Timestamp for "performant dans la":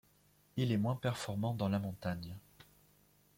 0.95-1.77